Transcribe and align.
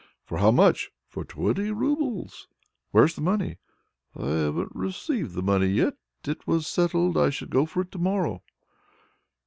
"For 0.25 0.39
how 0.39 0.49
much?" 0.49 0.89
"For 1.05 1.23
twenty 1.23 1.69
roubles." 1.69 2.47
"Where's 2.89 3.13
the 3.13 3.21
money?" 3.21 3.59
"I 4.15 4.25
haven't 4.29 4.75
received 4.75 5.35
the 5.35 5.43
money 5.43 5.67
yet. 5.67 5.93
It 6.25 6.47
was 6.47 6.65
settled 6.65 7.17
I 7.19 7.29
should 7.29 7.51
go 7.51 7.67
for 7.67 7.81
it 7.81 7.91
to 7.91 7.99
morrow." 7.99 8.41